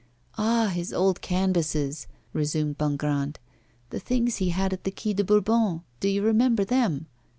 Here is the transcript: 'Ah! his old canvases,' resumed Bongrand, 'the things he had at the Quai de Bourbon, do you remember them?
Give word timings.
'Ah! 0.35 0.71
his 0.73 0.91
old 0.91 1.21
canvases,' 1.21 2.07
resumed 2.33 2.75
Bongrand, 2.75 3.37
'the 3.91 3.99
things 3.99 4.37
he 4.37 4.49
had 4.49 4.73
at 4.73 4.83
the 4.83 4.89
Quai 4.89 5.13
de 5.13 5.23
Bourbon, 5.23 5.83
do 5.99 6.07
you 6.09 6.23
remember 6.23 6.65
them? 6.65 7.05